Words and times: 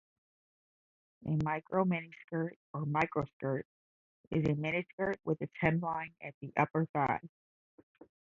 A 1.27 1.43
"micro-miniskirt" 1.43 2.53
or 2.73 2.85
microskirt 2.85 3.65
is 4.31 4.43
a 4.45 4.55
miniskirt 4.55 5.17
with 5.25 5.39
its 5.43 5.53
hemline 5.61 6.15
at 6.23 6.33
the 6.41 6.51
upper 6.57 6.87
thigh. 6.87 7.21